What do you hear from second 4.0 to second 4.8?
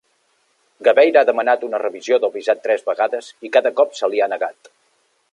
l'hi ha negat.